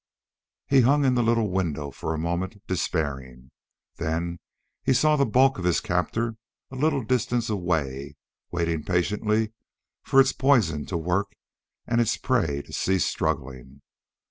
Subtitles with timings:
[0.65, 3.51] He hung in the little window for a moment, despairing.
[3.97, 4.39] Then
[4.83, 6.37] he saw the bulk of his captor
[6.71, 8.15] a little distance away,
[8.49, 9.53] waiting patiently
[10.01, 11.33] for its poison to work
[11.85, 13.83] and its prey to cease struggling.